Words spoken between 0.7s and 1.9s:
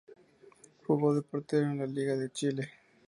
Jugó de portero en la